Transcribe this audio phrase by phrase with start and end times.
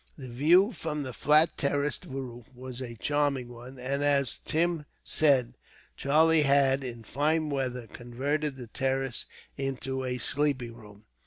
[0.17, 5.53] The view from the flat terraced roof was a charming one, and, as Tim said,
[5.95, 9.27] Charlie had, in the fine weather, converted the terrace
[9.57, 11.05] into a sleeping room.